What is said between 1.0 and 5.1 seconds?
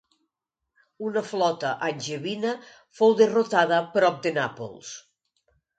Una flota angevina fou derrotada prop de Nàpols.